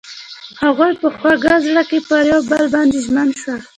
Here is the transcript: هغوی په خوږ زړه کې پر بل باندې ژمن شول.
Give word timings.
هغوی 0.63 0.93
په 1.01 1.07
خوږ 1.17 1.41
زړه 1.65 1.83
کې 1.89 1.99
پر 2.09 2.25
بل 2.49 2.63
باندې 2.73 2.97
ژمن 3.05 3.29
شول. 3.41 3.61